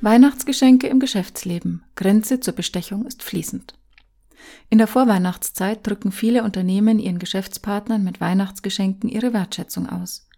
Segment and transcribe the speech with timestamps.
[0.00, 1.82] Weihnachtsgeschenke im Geschäftsleben.
[1.96, 3.74] Grenze zur Bestechung ist fließend.
[4.70, 10.28] In der Vorweihnachtszeit drücken viele Unternehmen ihren Geschäftspartnern mit Weihnachtsgeschenken ihre Wertschätzung aus.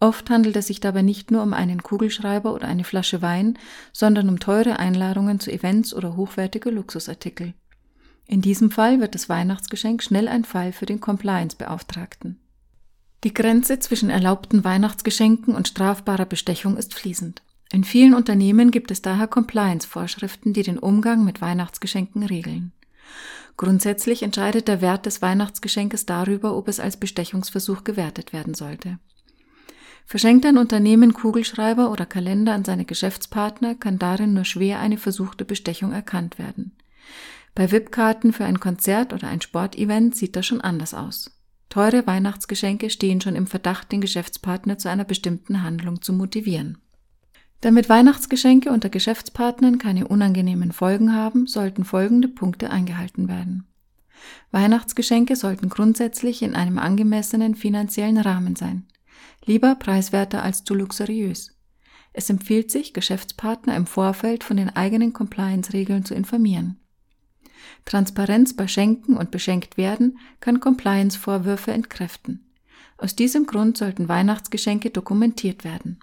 [0.00, 3.58] Oft handelt es sich dabei nicht nur um einen Kugelschreiber oder eine Flasche Wein,
[3.92, 7.52] sondern um teure Einladungen zu Events oder hochwertige Luxusartikel.
[8.26, 12.40] In diesem Fall wird das Weihnachtsgeschenk schnell ein Fall für den Compliance-Beauftragten.
[13.24, 17.42] Die Grenze zwischen erlaubten Weihnachtsgeschenken und strafbarer Bestechung ist fließend.
[17.72, 22.72] In vielen Unternehmen gibt es daher Compliance-Vorschriften, die den Umgang mit Weihnachtsgeschenken regeln.
[23.56, 28.98] Grundsätzlich entscheidet der Wert des Weihnachtsgeschenkes darüber, ob es als Bestechungsversuch gewertet werden sollte.
[30.04, 35.46] Verschenkt ein Unternehmen Kugelschreiber oder Kalender an seine Geschäftspartner, kann darin nur schwer eine versuchte
[35.46, 36.72] Bestechung erkannt werden.
[37.54, 41.38] Bei VIP-Karten für ein Konzert oder ein Sportevent sieht das schon anders aus.
[41.70, 46.81] Teure Weihnachtsgeschenke stehen schon im Verdacht, den Geschäftspartner zu einer bestimmten Handlung zu motivieren.
[47.62, 53.68] Damit Weihnachtsgeschenke unter Geschäftspartnern keine unangenehmen Folgen haben, sollten folgende Punkte eingehalten werden.
[54.50, 58.88] Weihnachtsgeschenke sollten grundsätzlich in einem angemessenen finanziellen Rahmen sein.
[59.44, 61.56] Lieber preiswerter als zu luxuriös.
[62.12, 66.80] Es empfiehlt sich, Geschäftspartner im Vorfeld von den eigenen Compliance-Regeln zu informieren.
[67.84, 72.50] Transparenz bei Schenken und beschenkt werden kann Compliance-Vorwürfe entkräften.
[72.98, 76.00] Aus diesem Grund sollten Weihnachtsgeschenke dokumentiert werden.